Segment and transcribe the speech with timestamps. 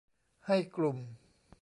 [0.47, 0.97] ให้กลุ่ม